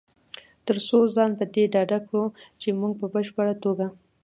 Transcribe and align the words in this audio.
تر 0.65 0.77
څو 0.87 0.97
ځان 1.15 1.31
په 1.39 1.45
دې 1.53 1.63
ډاډه 1.73 1.99
کړو 2.05 2.25
چې 2.61 2.69
مونږ 2.79 2.93
په 3.01 3.05
بشپړ 3.13 3.47
توګه 3.63 3.87